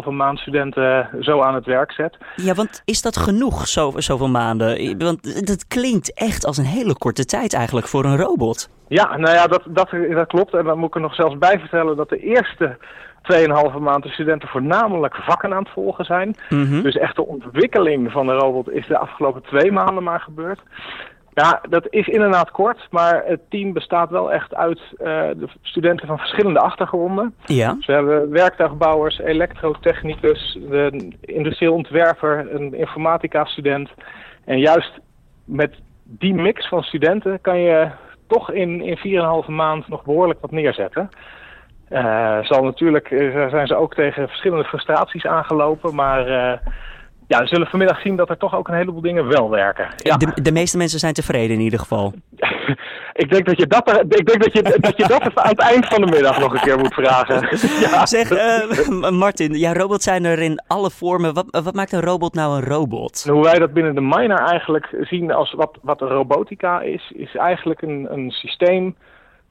4,5 0.04 0.10
maand 0.10 0.38
studenten 0.38 1.08
zo 1.20 1.40
aan 1.40 1.54
het 1.54 1.66
werk 1.66 1.92
zet. 1.92 2.16
Ja, 2.36 2.54
want 2.54 2.82
is 2.84 3.02
dat 3.02 3.16
genoeg, 3.16 3.66
zo, 3.68 3.92
zoveel 3.96 4.28
maanden? 4.28 4.98
Want 4.98 5.48
het 5.48 5.66
klinkt 5.66 6.14
echt 6.14 6.44
als 6.44 6.56
een 6.56 6.64
hele 6.64 6.98
korte 6.98 7.24
tijd 7.24 7.54
eigenlijk 7.54 7.86
voor 7.86 8.04
een 8.04 8.16
robot. 8.16 8.70
Ja, 8.88 9.16
nou 9.16 9.34
ja, 9.34 9.46
dat, 9.46 9.62
dat, 9.66 9.90
dat 10.10 10.26
klopt. 10.26 10.54
En 10.54 10.64
dan 10.64 10.78
moet 10.78 10.88
ik 10.88 10.94
er 10.94 11.00
nog 11.00 11.14
zelfs 11.14 11.38
bij 11.38 11.58
vertellen 11.58 11.96
dat 11.96 12.08
de 12.08 12.18
eerste 12.18 12.76
2,5 13.72 13.78
maand 13.78 14.02
de 14.02 14.08
studenten 14.08 14.48
voornamelijk 14.48 15.16
vakken 15.16 15.54
aan 15.54 15.62
het 15.62 15.72
volgen 15.72 16.04
zijn. 16.04 16.36
Mhm. 16.48 16.82
Dus 16.82 16.96
echt 16.96 17.16
de 17.16 17.26
ontwikkeling 17.26 18.12
van 18.12 18.26
de 18.26 18.32
robot 18.32 18.70
is 18.70 18.86
de 18.86 18.98
afgelopen 18.98 19.42
twee 19.42 19.72
maanden 19.72 20.02
maar 20.02 20.20
gebeurd. 20.20 20.60
Ja, 21.34 21.60
dat 21.68 21.86
is 21.90 22.06
inderdaad 22.06 22.50
kort, 22.50 22.86
maar 22.90 23.22
het 23.26 23.40
team 23.48 23.72
bestaat 23.72 24.10
wel 24.10 24.32
echt 24.32 24.54
uit 24.54 24.78
uh, 24.78 25.06
de 25.36 25.48
studenten 25.62 26.06
van 26.06 26.18
verschillende 26.18 26.60
achtergronden. 26.60 27.34
Ja. 27.44 27.72
Dus 27.72 27.86
we 27.86 27.92
hebben 27.92 28.30
werktuigbouwers, 28.30 29.18
elektrotechnicus, 29.18 30.58
een 30.70 31.16
industrieel 31.20 31.74
ontwerper, 31.74 32.54
een 32.54 32.74
informatica-student. 32.74 33.90
En 34.44 34.58
juist 34.58 35.00
met 35.44 35.74
die 36.02 36.34
mix 36.34 36.68
van 36.68 36.82
studenten 36.82 37.40
kan 37.40 37.58
je 37.60 37.90
toch 38.26 38.52
in, 38.52 38.80
in 38.80 39.42
4,5 39.44 39.48
maand 39.48 39.88
nog 39.88 40.04
behoorlijk 40.04 40.40
wat 40.40 40.50
neerzetten. 40.50 41.08
Uh, 41.90 42.38
zal 42.42 42.64
natuurlijk 42.64 43.10
uh, 43.10 43.48
zijn 43.48 43.66
ze 43.66 43.76
ook 43.76 43.94
tegen 43.94 44.28
verschillende 44.28 44.64
frustraties 44.64 45.26
aangelopen, 45.26 45.94
maar 45.94 46.28
uh, 46.28 46.58
ja, 47.28 47.38
we 47.38 47.46
zullen 47.46 47.66
vanmiddag 47.66 48.00
zien 48.00 48.16
dat 48.16 48.28
er 48.28 48.36
toch 48.36 48.54
ook 48.54 48.68
een 48.68 48.74
heleboel 48.74 49.00
dingen 49.00 49.28
wel 49.28 49.50
werken. 49.50 49.88
Ja. 49.96 50.16
De, 50.16 50.42
de 50.42 50.52
meeste 50.52 50.76
mensen 50.76 50.98
zijn 50.98 51.12
tevreden 51.12 51.56
in 51.56 51.62
ieder 51.62 51.78
geval. 51.78 52.12
ik 53.22 53.30
denk 53.30 53.46
dat 53.46 53.58
je 53.58 53.66
dat, 53.66 54.04
ik 54.08 54.26
denk 54.26 54.42
dat 54.42 54.52
je, 54.52 54.62
dat 54.80 54.96
je 54.96 55.06
dat 55.08 55.34
aan 55.34 55.48
het 55.48 55.60
eind 55.60 55.86
van 55.86 56.00
de 56.00 56.06
middag 56.10 56.40
nog 56.40 56.54
een 56.54 56.60
keer 56.60 56.78
moet 56.78 56.94
vragen. 56.94 57.48
ja. 57.90 58.06
Zeg, 58.06 58.30
Martin, 59.10 59.58
ja, 59.58 59.72
robots 59.72 60.04
zijn 60.04 60.24
er 60.24 60.38
in 60.38 60.62
alle 60.66 60.90
vormen. 60.90 61.34
Wat, 61.34 61.46
wat 61.64 61.74
maakt 61.74 61.92
een 61.92 62.00
robot 62.00 62.34
nou 62.34 62.56
een 62.56 62.64
robot? 62.64 63.26
Hoe 63.30 63.42
wij 63.42 63.58
dat 63.58 63.72
binnen 63.72 63.94
de 63.94 64.00
miner 64.00 64.38
eigenlijk 64.38 64.96
zien 65.00 65.32
als 65.32 65.52
wat, 65.52 65.78
wat 65.82 66.00
robotica 66.00 66.80
is, 66.80 67.12
is 67.14 67.36
eigenlijk 67.36 67.82
een, 67.82 68.06
een 68.10 68.30
systeem 68.30 68.96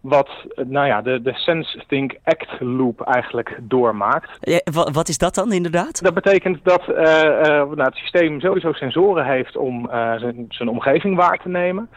wat 0.07 0.29
nou 0.55 0.87
ja, 0.87 1.01
de, 1.01 1.21
de 1.21 1.33
Sense 1.33 1.83
Think 1.87 2.15
Act 2.23 2.59
loop 2.59 3.01
eigenlijk 3.01 3.59
doormaakt. 3.61 4.37
Ja, 4.39 4.59
wat, 4.91 5.07
is 5.07 5.17
dat 5.17 5.35
dan 5.35 5.51
inderdaad? 5.51 6.03
Dat 6.03 6.13
betekent 6.13 6.59
dat 6.63 6.83
uh, 6.89 6.95
uh, 6.95 7.43
nou, 7.47 7.81
het 7.81 7.95
systeem 7.95 8.39
sowieso 8.39 8.73
sensoren 8.73 9.25
heeft 9.25 9.57
om 9.57 9.85
uh, 9.85 10.15
zijn, 10.15 10.45
zijn 10.49 10.69
omgeving 10.69 11.15
waar 11.15 11.37
te 11.37 11.49
nemen. 11.49 11.89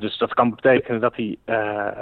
dus 0.00 0.18
dat 0.18 0.34
kan 0.34 0.50
betekenen 0.50 1.00
dat 1.00 1.16
hij 1.16 1.38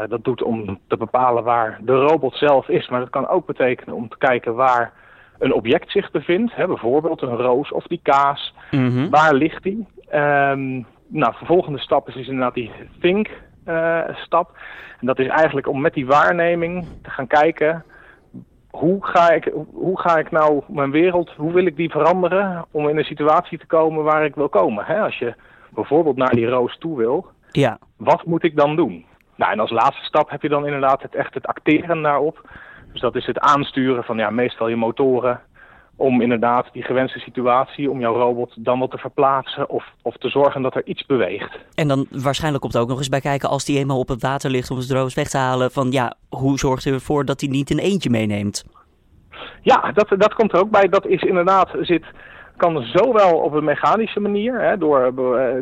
dat 0.08 0.24
doet 0.24 0.42
om 0.42 0.78
te 0.88 0.96
bepalen 0.96 1.44
waar 1.44 1.78
de 1.80 1.94
robot 1.94 2.36
zelf 2.36 2.68
is. 2.68 2.88
Maar 2.88 3.00
dat 3.00 3.10
kan 3.10 3.28
ook 3.28 3.46
betekenen 3.46 3.94
om 3.94 4.08
te 4.08 4.18
kijken 4.18 4.54
waar 4.54 4.92
een 5.38 5.54
object 5.54 5.90
zich 5.90 6.10
bevindt. 6.10 6.54
Hè, 6.54 6.66
bijvoorbeeld 6.66 7.22
een 7.22 7.36
roos 7.36 7.72
of 7.72 7.86
die 7.86 8.00
kaas. 8.02 8.54
Mm 8.70 8.88
-hmm. 8.88 9.10
Waar 9.10 9.34
ligt 9.34 9.62
die? 9.62 9.86
Um, 10.14 10.86
nou, 11.06 11.34
de 11.38 11.46
volgende 11.46 11.78
stap 11.78 12.08
is 12.08 12.14
dus 12.14 12.26
inderdaad 12.26 12.54
die 12.54 12.70
think 13.00 13.28
stap. 14.12 14.56
En 15.00 15.06
dat 15.06 15.18
is 15.18 15.26
eigenlijk 15.26 15.68
om 15.68 15.80
met 15.80 15.94
die 15.94 16.06
waarneming 16.06 16.86
te 17.02 17.10
gaan 17.10 17.26
kijken. 17.26 17.84
Hoe 18.70 19.06
ga, 19.06 19.30
ik, 19.30 19.52
hoe 19.72 20.00
ga 20.00 20.18
ik 20.18 20.30
nou 20.30 20.62
mijn 20.68 20.90
wereld, 20.90 21.30
hoe 21.30 21.52
wil 21.52 21.66
ik 21.66 21.76
die 21.76 21.90
veranderen 21.90 22.64
om 22.70 22.88
in 22.88 22.98
een 22.98 23.04
situatie 23.04 23.58
te 23.58 23.66
komen 23.66 24.04
waar 24.04 24.24
ik 24.24 24.34
wil 24.34 24.48
komen? 24.48 24.84
Hè? 24.84 25.00
Als 25.00 25.18
je 25.18 25.34
bijvoorbeeld 25.70 26.16
naar 26.16 26.34
die 26.34 26.48
roos 26.48 26.78
toe 26.78 26.96
wil, 26.96 27.26
ja. 27.50 27.78
wat 27.96 28.24
moet 28.24 28.44
ik 28.44 28.56
dan 28.56 28.76
doen? 28.76 29.04
Nou, 29.36 29.52
en 29.52 29.60
als 29.60 29.70
laatste 29.70 30.04
stap 30.04 30.30
heb 30.30 30.42
je 30.42 30.48
dan 30.48 30.66
inderdaad 30.66 31.02
het, 31.02 31.14
echt 31.14 31.34
het 31.34 31.46
acteren 31.46 32.02
daarop. 32.02 32.48
Dus 32.92 33.00
dat 33.00 33.16
is 33.16 33.26
het 33.26 33.38
aansturen 33.38 34.04
van 34.04 34.16
ja, 34.16 34.30
meestal 34.30 34.68
je 34.68 34.76
motoren 34.76 35.40
om 36.02 36.20
inderdaad 36.20 36.66
die 36.72 36.82
gewenste 36.82 37.18
situatie, 37.18 37.90
om 37.90 38.00
jouw 38.00 38.14
robot 38.14 38.52
dan 38.56 38.78
wat 38.78 38.90
te 38.90 38.98
verplaatsen 38.98 39.68
of, 39.68 39.84
of 40.02 40.16
te 40.16 40.28
zorgen 40.28 40.62
dat 40.62 40.74
er 40.74 40.86
iets 40.86 41.06
beweegt. 41.06 41.58
En 41.74 41.88
dan 41.88 42.06
waarschijnlijk 42.10 42.62
komt 42.62 42.74
er 42.74 42.80
ook 42.80 42.88
nog 42.88 42.98
eens 42.98 43.08
bij 43.08 43.20
kijken 43.20 43.48
als 43.48 43.64
die 43.64 43.78
eenmaal 43.78 43.98
op 43.98 44.08
het 44.08 44.22
water 44.22 44.50
ligt 44.50 44.70
om 44.70 44.76
het 44.76 44.88
droog 44.88 45.14
weg 45.14 45.28
te 45.28 45.38
halen, 45.38 45.70
van 45.70 45.90
ja, 45.90 46.14
hoe 46.28 46.58
zorgt 46.58 46.84
u 46.84 46.92
ervoor 46.92 47.24
dat 47.24 47.40
hij 47.40 47.50
niet 47.50 47.70
een 47.70 47.78
eentje 47.78 48.10
meeneemt? 48.10 48.64
Ja, 49.62 49.92
dat, 49.92 50.08
dat 50.18 50.34
komt 50.34 50.52
er 50.52 50.60
ook 50.60 50.70
bij. 50.70 50.88
Dat 50.88 51.06
is 51.06 51.22
inderdaad, 51.22 51.68
zit, 51.80 52.04
kan 52.56 52.82
zowel 52.82 53.38
op 53.38 53.52
een 53.52 53.64
mechanische 53.64 54.20
manier, 54.20 54.60
hè, 54.60 54.78
door 54.78 55.00
uh, 55.00 55.12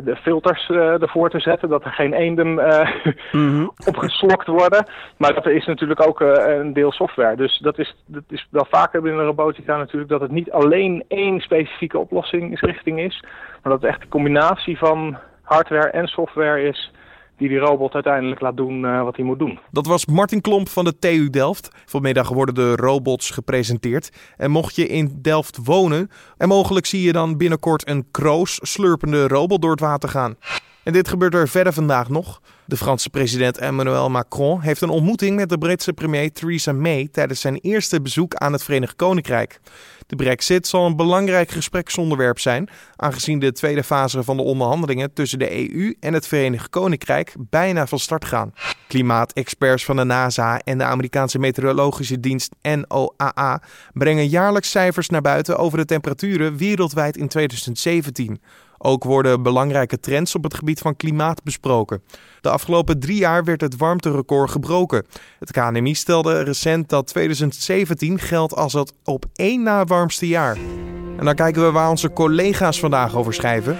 de 0.03 0.15
filters 0.15 0.69
uh, 0.69 1.01
ervoor 1.01 1.29
te 1.29 1.39
zetten, 1.39 1.69
dat 1.69 1.83
er 1.83 1.91
geen 1.91 2.13
eenden 2.13 2.47
uh, 2.47 2.89
mm 3.31 3.49
-hmm. 3.49 3.71
opgeslokt 3.85 4.47
worden. 4.47 4.85
Maar 5.17 5.33
dat 5.33 5.45
er 5.45 5.51
is 5.51 5.65
natuurlijk 5.65 6.07
ook 6.07 6.19
een 6.19 6.73
deel 6.73 6.91
software. 6.91 7.35
Dus 7.35 7.59
dat 7.59 7.79
is, 7.79 7.95
dat 8.05 8.23
is 8.29 8.47
wel 8.49 8.65
vaker 8.69 9.01
binnen 9.01 9.25
robotica 9.25 9.77
natuurlijk 9.77 10.11
dat 10.11 10.21
het 10.21 10.31
niet 10.31 10.51
alleen 10.51 11.03
één 11.07 11.39
specifieke 11.39 11.99
oplossingsrichting 11.99 12.99
is, 12.99 13.23
maar 13.63 13.71
dat 13.71 13.81
het 13.81 13.91
echt 13.91 14.01
een 14.01 14.09
combinatie 14.09 14.77
van 14.77 15.17
hardware 15.41 15.89
en 15.89 16.07
software 16.07 16.61
is 16.61 16.91
die 17.41 17.49
die 17.49 17.59
robot 17.59 17.93
uiteindelijk 17.93 18.41
laat 18.41 18.57
doen 18.57 18.83
uh, 18.83 19.03
wat 19.03 19.15
hij 19.15 19.25
moet 19.25 19.39
doen. 19.39 19.59
Dat 19.71 19.85
was 19.85 20.05
Martin 20.05 20.41
Klomp 20.41 20.69
van 20.69 20.85
de 20.85 20.99
TU 20.99 21.29
Delft. 21.29 21.69
Vanmiddag 21.85 22.29
worden 22.29 22.55
de 22.55 22.75
robots 22.75 23.29
gepresenteerd. 23.29 24.33
En 24.37 24.51
mocht 24.51 24.75
je 24.75 24.87
in 24.87 25.19
Delft 25.21 25.59
wonen, 25.63 26.09
en 26.37 26.47
mogelijk 26.47 26.85
zie 26.85 27.01
je 27.01 27.11
dan 27.11 27.37
binnenkort 27.37 27.87
een 27.87 28.05
kroos 28.11 28.59
slurpende 28.61 29.27
robot 29.27 29.61
door 29.61 29.71
het 29.71 29.79
water 29.79 30.09
gaan. 30.09 30.35
En 30.83 30.93
dit 30.93 31.07
gebeurt 31.07 31.33
er 31.33 31.49
verder 31.49 31.73
vandaag 31.73 32.09
nog. 32.09 32.41
De 32.65 32.77
Franse 32.77 33.09
president 33.09 33.57
Emmanuel 33.57 34.09
Macron 34.09 34.61
heeft 34.61 34.81
een 34.81 34.89
ontmoeting 34.89 35.35
met 35.35 35.49
de 35.49 35.57
Britse 35.57 35.93
premier 35.93 36.31
Theresa 36.31 36.71
May 36.71 37.07
tijdens 37.11 37.41
zijn 37.41 37.55
eerste 37.55 38.01
bezoek 38.01 38.35
aan 38.35 38.53
het 38.53 38.63
Verenigd 38.63 38.95
Koninkrijk. 38.95 39.59
De 40.07 40.15
brexit 40.15 40.67
zal 40.67 40.85
een 40.85 40.95
belangrijk 40.95 41.51
gespreksonderwerp 41.51 42.39
zijn, 42.39 42.69
aangezien 42.95 43.39
de 43.39 43.51
tweede 43.51 43.83
fase 43.83 44.23
van 44.23 44.37
de 44.37 44.43
onderhandelingen 44.43 45.13
tussen 45.13 45.39
de 45.39 45.73
EU 45.73 45.95
en 45.99 46.13
het 46.13 46.27
Verenigd 46.27 46.69
Koninkrijk 46.69 47.33
bijna 47.39 47.87
van 47.87 47.99
start 47.99 48.25
gaan. 48.25 48.53
Klimaatexperts 48.87 49.85
van 49.85 49.95
de 49.95 50.03
NASA 50.03 50.59
en 50.59 50.77
de 50.77 50.83
Amerikaanse 50.83 51.39
meteorologische 51.39 52.19
dienst 52.19 52.55
NOAA 52.61 53.61
brengen 53.93 54.27
jaarlijks 54.27 54.69
cijfers 54.69 55.09
naar 55.09 55.21
buiten 55.21 55.57
over 55.57 55.77
de 55.77 55.85
temperaturen 55.85 56.57
wereldwijd 56.57 57.17
in 57.17 57.27
2017. 57.27 58.41
Ook 58.83 59.03
worden 59.03 59.43
belangrijke 59.43 59.99
trends 59.99 60.35
op 60.35 60.43
het 60.43 60.53
gebied 60.53 60.79
van 60.79 60.95
klimaat 60.95 61.43
besproken. 61.43 62.03
De 62.41 62.49
afgelopen 62.49 62.99
drie 62.99 63.17
jaar 63.17 63.43
werd 63.43 63.61
het 63.61 63.77
warmterecord 63.77 64.49
gebroken. 64.49 65.05
Het 65.39 65.51
KNMI 65.51 65.95
stelde 65.95 66.43
recent 66.43 66.89
dat 66.89 67.07
2017 67.07 68.19
geldt 68.19 68.55
als 68.55 68.73
het 68.73 68.93
op 69.03 69.25
één 69.35 69.63
na 69.63 69.85
warmste 69.85 70.27
jaar. 70.27 70.57
En 71.17 71.25
dan 71.25 71.35
kijken 71.35 71.65
we 71.65 71.71
waar 71.71 71.89
onze 71.89 72.13
collega's 72.13 72.79
vandaag 72.79 73.15
over 73.15 73.33
schrijven. 73.33 73.77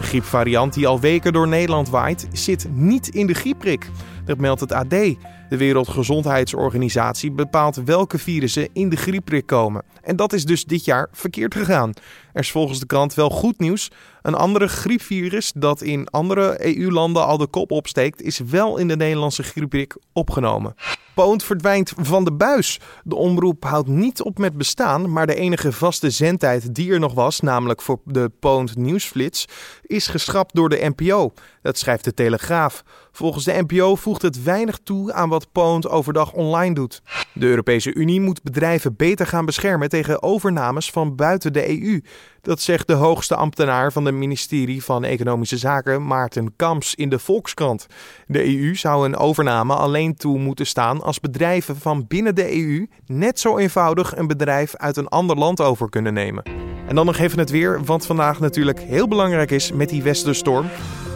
De 0.00 0.06
griepvariant 0.06 0.74
die 0.74 0.86
al 0.86 1.00
weken 1.00 1.32
door 1.32 1.48
Nederland 1.48 1.88
waait, 1.88 2.28
zit 2.32 2.66
niet 2.72 3.08
in 3.08 3.26
de 3.26 3.34
griepprik. 3.34 3.90
Dat 4.26 4.38
meldt 4.38 4.60
het 4.60 4.72
AD. 4.72 4.90
De 4.90 5.56
Wereldgezondheidsorganisatie 5.56 7.30
bepaalt 7.30 7.76
welke 7.76 8.18
virussen 8.18 8.68
in 8.72 8.88
de 8.88 8.96
griepprik 8.96 9.46
komen. 9.46 9.82
En 10.02 10.16
dat 10.16 10.32
is 10.32 10.44
dus 10.44 10.64
dit 10.64 10.84
jaar 10.84 11.08
verkeerd 11.12 11.54
gegaan. 11.54 11.92
Er 12.32 12.40
is 12.40 12.50
volgens 12.50 12.80
de 12.80 12.86
krant 12.86 13.14
wel 13.14 13.30
goed 13.30 13.58
nieuws. 13.58 13.90
Een 14.22 14.34
andere 14.34 14.68
griepvirus 14.68 15.52
dat 15.54 15.82
in 15.82 16.08
andere 16.08 16.76
EU-landen 16.76 17.26
al 17.26 17.36
de 17.36 17.46
kop 17.46 17.70
opsteekt, 17.70 18.22
is 18.22 18.38
wel 18.38 18.76
in 18.76 18.88
de 18.88 18.96
Nederlandse 18.96 19.42
griepprik 19.42 19.96
opgenomen. 20.12 20.74
Poont 21.14 21.44
verdwijnt 21.44 21.92
van 21.96 22.24
de 22.24 22.32
buis. 22.32 22.80
De 23.04 23.14
omroep 23.14 23.64
houdt 23.64 23.88
niet 23.88 24.22
op 24.22 24.38
met 24.38 24.56
bestaan, 24.56 25.12
maar 25.12 25.26
de 25.26 25.34
enige 25.34 25.72
vaste 25.72 26.10
zendtijd 26.10 26.74
die 26.74 26.92
er 26.92 26.98
nog 26.98 27.14
was, 27.14 27.40
namelijk 27.40 27.82
voor 27.82 28.00
de 28.04 28.30
Poont 28.40 28.76
Nieuwsflits, 28.76 29.48
is 29.82 30.06
geschrapt 30.06 30.54
door 30.54 30.68
de 30.68 30.92
NPO. 30.96 31.32
Dat 31.62 31.78
schrijft 31.78 32.04
de 32.04 32.14
Telegraaf. 32.14 32.82
Volgens 33.12 33.44
de 33.44 33.64
NPO 33.66 33.94
voegt 33.94 34.15
het 34.22 34.42
weinig 34.42 34.78
toe 34.82 35.12
aan 35.12 35.28
wat 35.28 35.52
Poont 35.52 35.88
overdag 35.88 36.32
online 36.32 36.74
doet. 36.74 37.02
De 37.32 37.46
Europese 37.46 37.94
Unie 37.94 38.20
moet 38.20 38.42
bedrijven 38.42 38.96
beter 38.96 39.26
gaan 39.26 39.44
beschermen 39.44 39.88
tegen 39.88 40.22
overnames 40.22 40.90
van 40.90 41.14
buiten 41.16 41.52
de 41.52 41.80
EU. 41.80 42.00
Dat 42.40 42.60
zegt 42.60 42.86
de 42.86 42.92
hoogste 42.92 43.36
ambtenaar 43.36 43.92
van 43.92 44.04
het 44.04 44.14
ministerie 44.14 44.84
van 44.84 45.04
Economische 45.04 45.56
Zaken, 45.56 46.06
Maarten 46.06 46.56
Kamps, 46.56 46.94
in 46.94 47.08
de 47.08 47.18
Volkskrant. 47.18 47.86
De 48.26 48.58
EU 48.58 48.74
zou 48.74 49.04
een 49.04 49.16
overname 49.16 49.74
alleen 49.74 50.14
toe 50.16 50.38
moeten 50.38 50.66
staan 50.66 51.02
als 51.02 51.20
bedrijven 51.20 51.76
van 51.76 52.06
binnen 52.08 52.34
de 52.34 52.56
EU 52.56 52.86
net 53.06 53.40
zo 53.40 53.58
eenvoudig 53.58 54.16
een 54.16 54.26
bedrijf 54.26 54.76
uit 54.76 54.96
een 54.96 55.08
ander 55.08 55.36
land 55.36 55.60
over 55.60 55.88
kunnen 55.88 56.14
nemen. 56.14 56.42
En 56.88 56.94
dan 56.94 57.06
nog 57.06 57.18
even 57.18 57.38
het 57.38 57.50
weer, 57.50 57.84
wat 57.84 58.06
vandaag 58.06 58.40
natuurlijk 58.40 58.80
heel 58.80 59.08
belangrijk 59.08 59.50
is 59.50 59.72
met 59.72 59.88
die 59.88 60.02
westerstorm. 60.02 60.66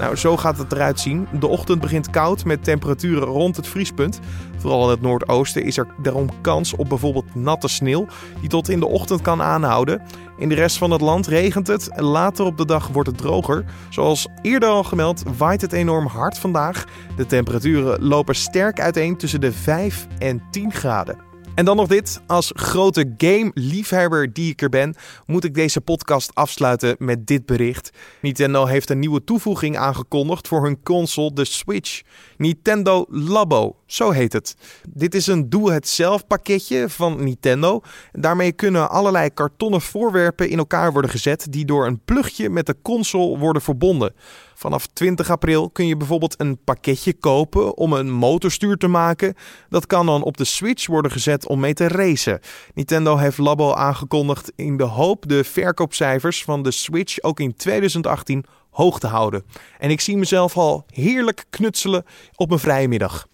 Nou, 0.00 0.16
zo 0.16 0.36
gaat 0.36 0.58
het 0.58 0.72
eruit 0.72 1.00
zien. 1.00 1.28
De 1.40 1.46
ochtend 1.46 1.80
begint 1.80 2.10
koud 2.10 2.44
met 2.44 2.64
temperaturen 2.64 3.22
rond 3.22 3.56
het 3.56 3.66
vriespunt. 3.66 4.20
Vooral 4.56 4.84
in 4.84 4.90
het 4.90 5.00
noordoosten 5.00 5.64
is 5.64 5.76
er 5.76 5.86
daarom 6.02 6.28
kans 6.40 6.74
op 6.74 6.88
bijvoorbeeld 6.88 7.34
natte 7.34 7.68
sneeuw, 7.68 8.06
die 8.40 8.48
tot 8.48 8.68
in 8.68 8.80
de 8.80 8.86
ochtend 8.86 9.22
kan 9.22 9.42
aanhouden. 9.42 10.02
In 10.38 10.48
de 10.48 10.54
rest 10.54 10.78
van 10.78 10.90
het 10.90 11.00
land 11.00 11.26
regent 11.26 11.66
het 11.66 11.88
later 11.96 12.44
op 12.44 12.58
de 12.58 12.64
dag 12.64 12.88
wordt 12.88 13.08
het 13.08 13.18
droger. 13.18 13.64
Zoals 13.88 14.28
eerder 14.42 14.68
al 14.68 14.84
gemeld, 14.84 15.22
waait 15.36 15.60
het 15.60 15.72
enorm 15.72 16.06
hard 16.06 16.38
vandaag. 16.38 16.84
De 17.16 17.26
temperaturen 17.26 18.02
lopen 18.02 18.34
sterk 18.34 18.80
uiteen 18.80 19.16
tussen 19.16 19.40
de 19.40 19.52
5 19.52 20.06
en 20.18 20.42
10 20.50 20.72
graden. 20.72 21.29
En 21.54 21.64
dan 21.64 21.76
nog 21.76 21.86
dit. 21.86 22.20
Als 22.26 22.52
grote 22.54 23.14
game-liefhebber 23.16 24.32
die 24.32 24.50
ik 24.50 24.62
er 24.62 24.68
ben, 24.68 24.94
moet 25.26 25.44
ik 25.44 25.54
deze 25.54 25.80
podcast 25.80 26.34
afsluiten 26.34 26.96
met 26.98 27.26
dit 27.26 27.46
bericht. 27.46 27.90
Nintendo 28.20 28.66
heeft 28.66 28.90
een 28.90 28.98
nieuwe 28.98 29.24
toevoeging 29.24 29.76
aangekondigd 29.76 30.48
voor 30.48 30.64
hun 30.64 30.82
console, 30.82 31.32
de 31.32 31.44
Switch. 31.44 32.02
Nintendo 32.40 33.04
Labo, 33.08 33.76
zo 33.86 34.10
heet 34.10 34.32
het. 34.32 34.56
Dit 34.88 35.14
is 35.14 35.26
een 35.26 35.50
doe-het-zelf 35.50 36.26
pakketje 36.26 36.88
van 36.88 37.24
Nintendo. 37.24 37.80
Daarmee 38.12 38.52
kunnen 38.52 38.90
allerlei 38.90 39.30
kartonnen 39.34 39.80
voorwerpen 39.80 40.48
in 40.48 40.58
elkaar 40.58 40.92
worden 40.92 41.10
gezet 41.10 41.46
die 41.50 41.64
door 41.64 41.86
een 41.86 42.00
plugje 42.04 42.50
met 42.50 42.66
de 42.66 42.76
console 42.82 43.38
worden 43.38 43.62
verbonden. 43.62 44.14
Vanaf 44.54 44.86
20 44.86 45.30
april 45.30 45.70
kun 45.70 45.86
je 45.86 45.96
bijvoorbeeld 45.96 46.40
een 46.40 46.58
pakketje 46.64 47.12
kopen 47.12 47.76
om 47.76 47.92
een 47.92 48.10
motorstuur 48.10 48.76
te 48.76 48.88
maken. 48.88 49.34
Dat 49.68 49.86
kan 49.86 50.06
dan 50.06 50.22
op 50.22 50.36
de 50.36 50.44
Switch 50.44 50.86
worden 50.86 51.10
gezet 51.10 51.46
om 51.46 51.60
mee 51.60 51.74
te 51.74 51.88
racen. 51.88 52.40
Nintendo 52.74 53.16
heeft 53.16 53.38
Labo 53.38 53.72
aangekondigd 53.74 54.52
in 54.56 54.76
de 54.76 54.84
hoop 54.84 55.28
de 55.28 55.44
verkoopcijfers 55.44 56.44
van 56.44 56.62
de 56.62 56.70
Switch 56.70 57.22
ook 57.22 57.40
in 57.40 57.54
2018 57.54 58.44
hoog 58.80 58.98
te 58.98 59.06
houden. 59.06 59.44
En 59.78 59.90
ik 59.90 60.00
zie 60.00 60.16
mezelf 60.16 60.56
al 60.56 60.84
heerlijk 60.86 61.44
knutselen 61.50 62.04
op 62.34 62.48
mijn 62.48 62.60
vrije 62.60 62.88
middag. 62.88 63.26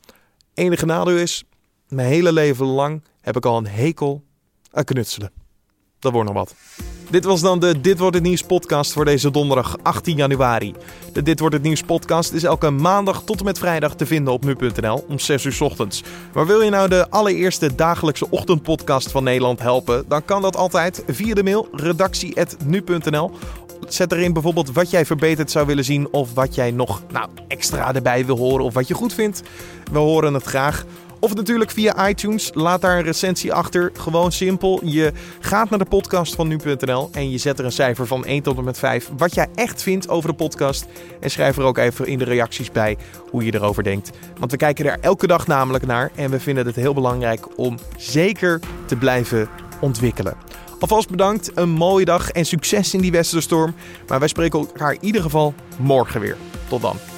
Enige 0.55 0.87
nadeel 0.87 1.17
is, 1.17 1.45
mijn 1.89 2.09
hele 2.09 2.33
leven 2.33 2.67
lang 2.67 3.03
heb 3.21 3.37
ik 3.37 3.47
al 3.47 3.57
een 3.57 3.67
hekel 3.67 4.25
aan 4.71 4.85
knutselen. 4.85 5.33
Dat 5.99 6.13
wordt 6.13 6.33
nog 6.33 6.39
wat. 6.39 6.55
Dit 7.11 7.25
was 7.25 7.41
dan 7.41 7.61
de 7.61 7.81
Dit 7.81 7.99
wordt 7.99 8.15
het 8.15 8.25
nieuws 8.25 8.43
podcast 8.43 8.93
voor 8.93 9.05
deze 9.05 9.31
donderdag 9.31 9.77
18 9.83 10.17
januari. 10.17 10.75
De 11.13 11.23
Dit 11.23 11.41
wordt 11.41 11.55
het 11.55 11.65
nieuws 11.65 11.83
podcast 11.83 12.33
is 12.33 12.43
elke 12.43 12.71
maandag 12.71 13.23
tot 13.23 13.39
en 13.39 13.45
met 13.45 13.59
vrijdag 13.59 13.95
te 13.95 14.07
vinden 14.07 14.33
op 14.33 14.45
nu.nl 14.45 15.05
om 15.09 15.19
6 15.19 15.45
uur 15.45 15.57
ochtends. 15.61 16.03
Maar 16.35 16.47
wil 16.47 16.61
je 16.61 16.71
nou 16.71 16.89
de 16.89 17.11
allereerste 17.11 17.75
dagelijkse 17.75 18.31
ochtendpodcast 18.31 19.11
van 19.11 19.25
Nederland 19.25 19.61
helpen, 19.61 20.05
dan 20.09 20.25
kan 20.25 20.43
dat 20.43 20.57
altijd 20.57 21.03
via 21.07 21.35
de 21.35 21.43
mail 21.43 21.69
redactie@nu.nl. 21.73 23.31
Zet 23.89 24.13
erin 24.13 24.33
bijvoorbeeld 24.33 24.73
wat 24.73 24.91
jij 24.91 25.07
verbeterd 25.07 25.51
zou 25.51 25.67
willen 25.67 25.85
zien 25.85 26.09
of 26.13 26.35
wat 26.35 26.55
jij 26.55 26.71
nog 26.71 27.03
nou, 27.13 27.29
extra 27.49 27.95
erbij 27.95 28.27
wil 28.27 28.37
horen 28.37 28.65
of 28.65 28.75
wat 28.75 28.89
je 28.89 28.95
goed 28.95 29.15
vindt. 29.15 29.43
We 29.93 29.99
horen 29.99 30.35
het 30.35 30.45
graag. 30.45 30.85
Of 31.27 31.35
natuurlijk 31.35 31.71
via 31.71 32.09
iTunes. 32.09 32.51
Laat 32.55 32.81
daar 32.81 32.99
een 32.99 33.05
recensie 33.05 33.53
achter. 33.53 33.91
Gewoon 33.95 34.33
simpel. 34.33 34.81
Je 34.85 35.13
gaat 35.41 35.71
naar 35.71 35.79
de 35.79 35.85
podcast 35.85 36.35
van 36.35 36.49
nu.nl 36.49 37.09
en 37.13 37.31
je 37.31 37.39
zet 37.39 37.59
er 37.59 37.65
een 37.65 37.73
cijfer 37.73 38.07
van 38.07 38.25
1 38.25 38.43
tot 38.43 38.57
en 38.57 38.65
met 38.65 38.79
5. 38.79 39.11
Wat 39.17 39.35
jij 39.35 39.47
echt 39.55 39.83
vindt 39.83 40.09
over 40.09 40.31
de 40.31 40.37
podcast. 40.37 40.87
En 41.21 41.31
schrijf 41.31 41.57
er 41.57 41.63
ook 41.63 41.79
even 41.79 42.07
in 42.07 42.19
de 42.19 42.25
reacties 42.25 42.73
bij 42.73 42.97
hoe 43.31 43.45
je 43.45 43.55
erover 43.55 43.83
denkt. 43.83 44.11
Want 44.39 44.51
we 44.51 44.57
kijken 44.57 44.85
er 44.85 44.99
elke 45.01 45.27
dag 45.27 45.47
namelijk 45.47 45.87
naar. 45.87 46.11
En 46.15 46.31
we 46.31 46.41
vinden 46.41 46.67
het 46.67 46.77
heel 46.77 46.95
belangrijk 46.95 47.59
om 47.59 47.79
zeker 47.97 48.61
te 48.85 48.97
blijven 48.97 49.49
ontwikkelen. 49.81 50.37
Alvast 50.81 51.11
bedankt, 51.11 51.51
een 51.55 51.71
mooie 51.71 52.05
dag 52.05 52.31
en 52.31 52.45
succes 52.45 52.95
in 52.95 53.01
die 53.01 53.13
westerstorm. 53.13 53.75
Maar 54.09 54.19
wij 54.19 54.29
spreken 54.29 54.59
elkaar 54.59 54.93
in 54.93 55.05
ieder 55.05 55.23
geval 55.23 55.55
morgen 55.79 56.21
weer. 56.21 56.37
Tot 56.69 56.83
dan. 56.83 57.16